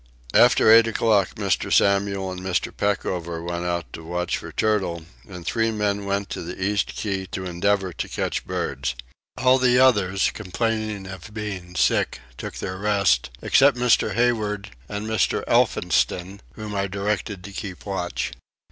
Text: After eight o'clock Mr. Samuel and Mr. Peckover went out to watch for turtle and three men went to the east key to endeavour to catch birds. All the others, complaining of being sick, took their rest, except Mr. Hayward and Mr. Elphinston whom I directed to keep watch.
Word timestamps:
After 0.33 0.71
eight 0.71 0.87
o'clock 0.87 1.35
Mr. 1.35 1.71
Samuel 1.71 2.31
and 2.31 2.41
Mr. 2.41 2.75
Peckover 2.75 3.39
went 3.43 3.65
out 3.65 3.93
to 3.93 4.03
watch 4.03 4.35
for 4.35 4.51
turtle 4.51 5.05
and 5.29 5.45
three 5.45 5.69
men 5.69 6.05
went 6.05 6.31
to 6.31 6.41
the 6.41 6.59
east 6.59 6.95
key 6.95 7.27
to 7.27 7.45
endeavour 7.45 7.93
to 7.93 8.09
catch 8.09 8.43
birds. 8.47 8.95
All 9.37 9.59
the 9.59 9.77
others, 9.77 10.31
complaining 10.33 11.05
of 11.05 11.31
being 11.35 11.75
sick, 11.75 12.19
took 12.35 12.55
their 12.55 12.77
rest, 12.77 13.29
except 13.43 13.77
Mr. 13.77 14.15
Hayward 14.15 14.71
and 14.89 15.05
Mr. 15.05 15.43
Elphinston 15.47 16.41
whom 16.53 16.73
I 16.73 16.87
directed 16.87 17.43
to 17.43 17.51
keep 17.51 17.85
watch. 17.85 18.31